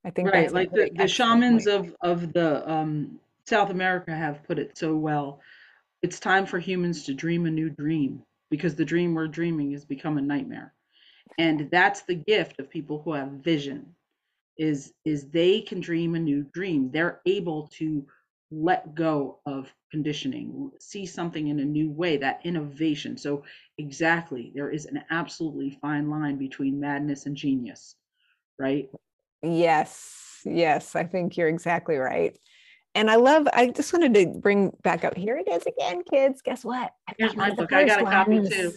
[0.04, 1.94] I think right, like the, the shamans point.
[2.02, 5.40] of of the um, South America have put it so well.
[6.02, 9.84] It's time for humans to dream a new dream because the dream we're dreaming has
[9.84, 10.72] become a nightmare
[11.38, 13.94] and that's the gift of people who have vision
[14.58, 18.06] is is they can dream a new dream they're able to
[18.50, 23.42] let go of conditioning see something in a new way that innovation so
[23.78, 27.96] exactly there is an absolutely fine line between madness and genius
[28.58, 28.90] right
[29.42, 32.38] yes yes i think you're exactly right
[32.94, 36.42] and I love, I just wanted to bring back up here it is again, kids.
[36.42, 36.92] Guess what?
[37.08, 37.72] I Here's my book.
[37.72, 38.72] I got a copy too.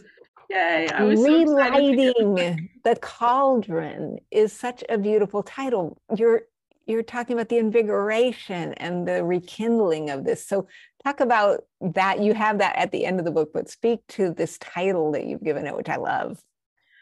[0.49, 0.88] Yay.
[0.89, 2.36] I was Relighting so
[2.84, 6.01] the Cauldron is such a beautiful title.
[6.15, 6.43] You're
[6.88, 10.45] you're talking about the invigoration and the rekindling of this.
[10.47, 10.67] So
[11.03, 12.21] talk about that.
[12.21, 15.25] You have that at the end of the book, but speak to this title that
[15.25, 16.39] you've given it, which I love,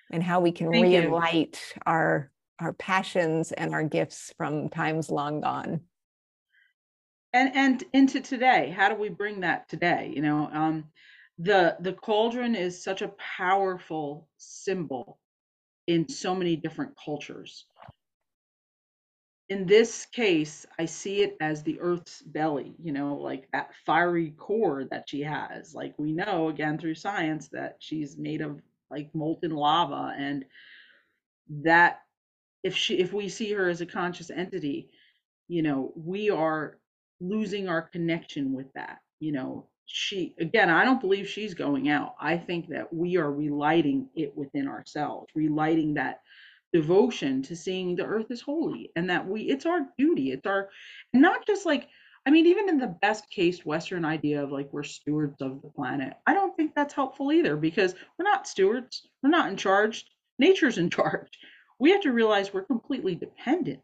[0.10, 1.82] and how we can Thank relight you.
[1.86, 5.82] our our passions and our gifts from times long gone
[7.34, 10.86] and and into today how do we bring that today you know um
[11.39, 15.19] the the cauldron is such a powerful symbol
[15.88, 17.65] in so many different cultures
[19.50, 24.32] in this case i see it as the earth's belly you know like that fiery
[24.38, 29.10] core that she has like we know again through science that she's made of like
[29.13, 30.46] molten lava and
[31.50, 32.00] that
[32.63, 34.89] if she if we see her as a conscious entity
[35.48, 36.78] you know we are
[37.24, 39.00] losing our connection with that.
[39.19, 42.15] You know, she, again, I don't believe she's going out.
[42.19, 46.21] I think that we are relighting it within ourselves, relighting that
[46.71, 50.31] devotion to seeing the earth is holy and that we, it's our duty.
[50.31, 50.69] It's our,
[51.13, 51.88] not just like,
[52.25, 55.69] I mean, even in the best case Western idea of like we're stewards of the
[55.69, 59.08] planet, I don't think that's helpful either because we're not stewards.
[59.21, 60.06] We're not in charge.
[60.40, 61.38] Nature's in charge.
[61.79, 63.81] We have to realize we're completely dependent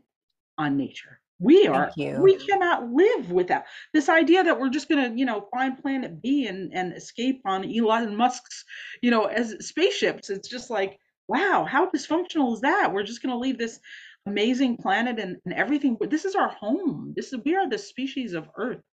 [0.58, 1.20] on nature.
[1.40, 1.92] We are.
[2.22, 3.64] We cannot live without
[3.94, 7.42] this idea that we're just going to, you know, find planet B and and escape
[7.46, 8.66] on Elon Musk's,
[9.02, 10.30] you know, as spaceships.
[10.30, 12.92] It's just like, wow, how dysfunctional is that?
[12.94, 13.80] We're just going to leave this
[14.26, 15.96] amazing planet and, and everything.
[16.00, 17.14] But this is our home.
[17.16, 18.84] This is we are the species of Earth,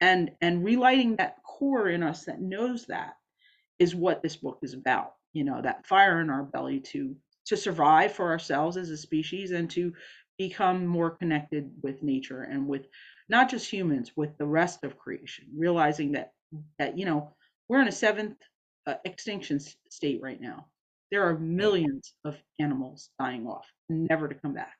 [0.00, 3.14] and and relighting that core in us that knows that
[3.78, 5.14] is what this book is about.
[5.32, 7.16] You know, that fire in our belly to
[7.46, 9.92] to survive for ourselves as a species and to
[10.48, 12.86] become more connected with nature and with
[13.28, 16.32] not just humans, with the rest of creation, realizing that
[16.78, 17.34] that you know
[17.68, 18.36] we're in a seventh
[18.86, 20.66] uh, extinction state right now.
[21.10, 24.76] There are millions of animals dying off, never to come back.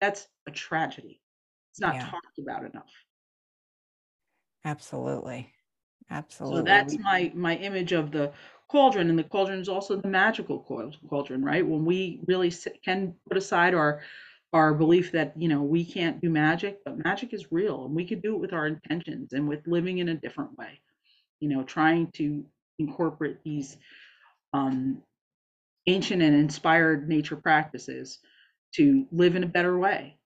[0.00, 1.20] That's a tragedy.
[1.72, 2.08] It's not yeah.
[2.08, 2.92] talked about enough.
[4.64, 5.52] Absolutely.
[6.10, 6.58] Absolutely.
[6.58, 8.32] So that's my my image of the
[8.68, 10.58] cauldron and the cauldron is also the magical
[11.08, 12.52] cauldron right when we really
[12.84, 14.00] can put aside our
[14.56, 18.06] our belief that you know we can't do magic but magic is real and we
[18.06, 20.80] could do it with our intentions and with living in a different way
[21.40, 22.44] you know trying to
[22.78, 23.76] incorporate these
[24.52, 25.02] um,
[25.86, 28.18] ancient and inspired nature practices
[28.74, 30.16] to live in a better way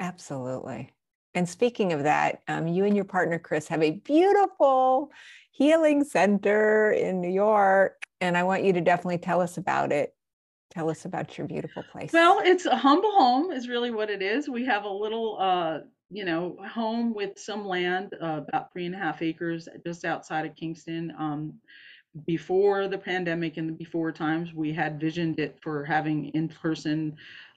[0.00, 0.90] absolutely
[1.34, 5.10] and speaking of that, um, you and your partner, Chris, have a beautiful
[5.50, 8.04] healing center in New York.
[8.20, 10.14] And I want you to definitely tell us about it.
[10.74, 12.12] Tell us about your beautiful place.
[12.12, 14.48] Well, it's a humble home, is really what it is.
[14.48, 18.94] We have a little, uh, you know, home with some land, uh, about three and
[18.94, 21.12] a half acres just outside of Kingston.
[21.18, 21.54] Um,
[22.26, 27.16] before the pandemic and before times, we had visioned it for having in person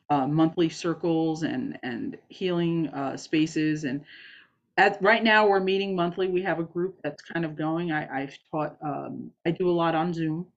[0.10, 4.04] uh, monthly circles and and healing uh, spaces and
[4.78, 8.22] at right now we're meeting monthly we have a group that's kind of going I,
[8.22, 10.48] i've taught um, i do a lot on zoom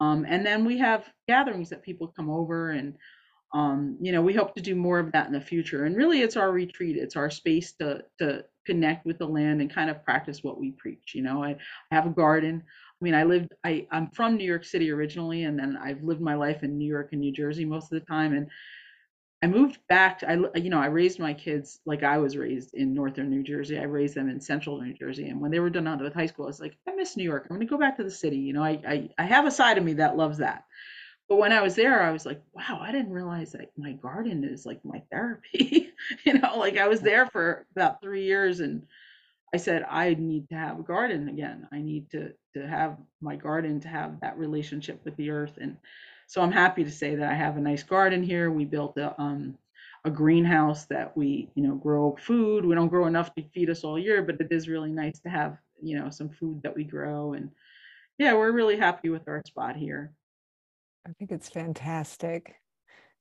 [0.00, 2.96] um, and then we have gatherings that people come over and
[3.52, 5.84] um, you know we hope to do more of that in the future.
[5.84, 6.96] And really it's our retreat.
[6.96, 10.72] It's our space to to connect with the land and kind of practice what we
[10.72, 11.42] preach you know?
[11.42, 11.56] I,
[11.90, 12.62] I have a garden.
[13.00, 16.20] I mean, I lived, I, I'm from New York City originally, and then I've lived
[16.20, 18.34] my life in New York and New Jersey most of the time.
[18.34, 18.48] And
[19.42, 20.22] I moved back.
[20.26, 23.78] I you know I raised my kids like I was raised in northern New Jersey.
[23.78, 26.26] I raised them in central New Jersey, and when they were done out with high
[26.26, 27.46] school, I was like, I miss New York.
[27.48, 28.36] I'm going to go back to the city.
[28.36, 30.64] You know, I, I I have a side of me that loves that.
[31.28, 34.44] But when I was there, I was like, wow, I didn't realize that my garden
[34.44, 35.90] is like my therapy.
[36.24, 38.86] you know, like I was there for about three years, and
[39.54, 41.68] I said I need to have a garden again.
[41.72, 45.76] I need to to have my garden to have that relationship with the earth and
[46.30, 48.52] so I'm happy to say that I have a nice garden here.
[48.52, 49.58] We built a um,
[50.04, 52.64] a greenhouse that we you know grow food.
[52.64, 55.28] We don't grow enough to feed us all year, but it is really nice to
[55.28, 57.50] have you know some food that we grow and
[58.16, 60.12] yeah, we're really happy with our spot here.
[61.04, 62.54] I think it's fantastic.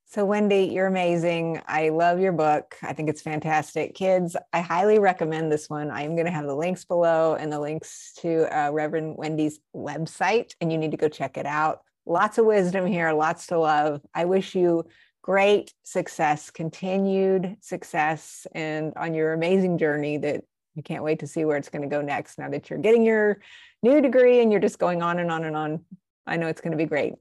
[0.06, 1.62] So, Wendy, you're amazing.
[1.68, 2.76] I love your book.
[2.84, 3.96] I think it's fantastic.
[3.96, 5.90] Kids, I highly recommend this one.
[5.90, 10.54] I'm going to have the links below and the links to uh, Reverend Wendy's website,
[10.62, 11.80] and you need to go check it out
[12.10, 14.02] lots of wisdom here, lots to love.
[14.14, 14.86] I wish you
[15.22, 20.44] great success, continued success, and on your amazing journey that
[20.76, 23.04] you can't wait to see where it's going to go next now that you're getting
[23.04, 23.40] your
[23.84, 25.86] new degree and you're just going on and on and on.
[26.26, 27.14] I know it's going to be great.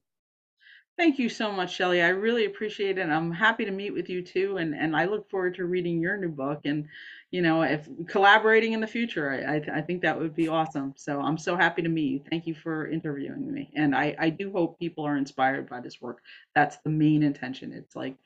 [0.96, 2.02] Thank you so much, Shelley.
[2.02, 3.08] I really appreciate it.
[3.08, 6.16] I'm happy to meet with you too, and and I look forward to reading your
[6.16, 6.88] new book and,
[7.30, 9.30] you know, if collaborating in the future.
[9.30, 10.94] I I, I think that would be awesome.
[10.96, 12.20] So I'm so happy to meet you.
[12.30, 16.00] Thank you for interviewing me, and I I do hope people are inspired by this
[16.00, 16.20] work.
[16.54, 17.72] That's the main intention.
[17.72, 18.16] It's like,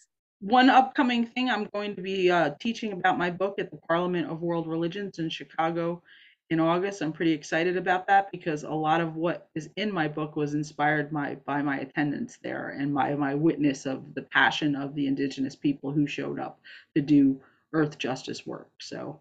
[0.41, 4.31] One upcoming thing I'm going to be uh, teaching about my book at the Parliament
[4.31, 6.03] of World Religions in Chicago
[6.51, 7.03] in August.
[7.03, 10.55] I'm pretty excited about that because a lot of what is in my book was
[10.55, 15.07] inspired my, by my attendance there and my, my witness of the passion of the
[15.07, 16.61] indigenous people who showed up
[16.95, 17.41] to do
[17.73, 18.69] earth justice work.
[18.81, 19.21] So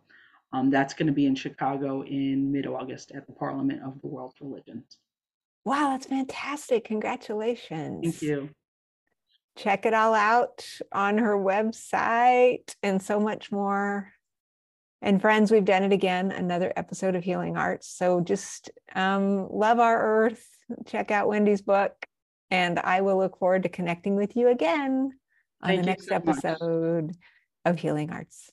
[0.53, 4.07] um, that's going to be in Chicago in mid August at the Parliament of the
[4.07, 4.97] World Religions.
[5.65, 6.85] Wow, that's fantastic.
[6.85, 8.03] Congratulations.
[8.03, 8.49] Thank you.
[9.57, 14.11] Check it all out on her website and so much more.
[15.01, 17.89] And friends, we've done it again, another episode of Healing Arts.
[17.89, 20.47] So just um, love our earth,
[20.85, 21.93] check out Wendy's book,
[22.49, 25.11] and I will look forward to connecting with you again
[25.61, 27.15] on Thank the next so episode much.
[27.65, 28.52] of Healing Arts.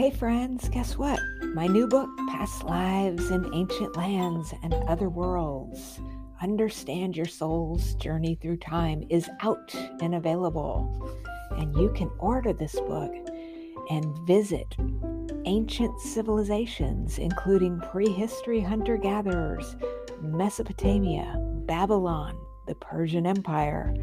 [0.00, 1.20] Hey, friends, guess what?
[1.52, 6.00] My new book, Past Lives in Ancient Lands and Other Worlds
[6.40, 10.88] Understand Your Soul's Journey Through Time is out and available.
[11.50, 13.12] And you can order this book
[13.90, 14.74] and visit
[15.44, 19.76] ancient civilizations, including prehistory hunter gatherers,
[20.22, 21.36] Mesopotamia,
[21.66, 23.94] Babylon, the Persian Empire,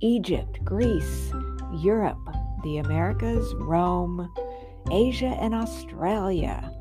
[0.00, 1.30] Egypt, Greece,
[1.72, 2.18] Europe,
[2.64, 4.28] the Americas, Rome,
[4.90, 6.72] Asia, and Australia,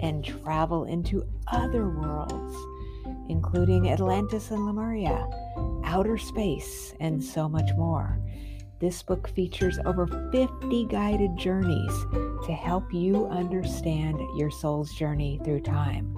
[0.00, 2.56] and travel into other worlds,
[3.28, 5.26] including Atlantis and Lemuria,
[5.84, 8.18] outer space, and so much more.
[8.80, 11.92] This book features over 50 guided journeys
[12.46, 16.16] to help you understand your soul's journey through time.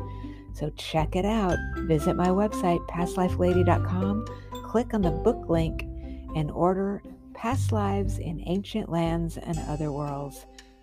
[0.55, 1.59] So check it out.
[1.89, 4.27] Visit my website, pastlifelady.com,
[4.65, 5.83] click on the book link,
[6.37, 7.03] and order
[7.35, 10.47] Past Lives in Ancient Lands and Other Worlds